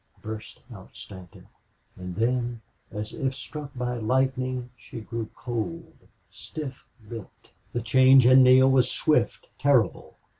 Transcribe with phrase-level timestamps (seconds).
[0.23, 1.45] burst out Stanton,
[1.95, 2.59] and then,
[2.89, 5.93] as if struck by lightning she grew cold,
[6.31, 7.51] stiff lipped.
[7.71, 10.17] The change in Neale was swift, terrible.